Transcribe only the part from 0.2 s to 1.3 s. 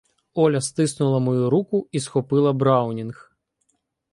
Оля стиснула